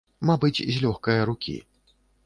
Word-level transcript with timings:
Мабыць, 0.29 0.63
з 0.71 0.81
лёгкае 0.87 1.21
рукі. 1.33 1.57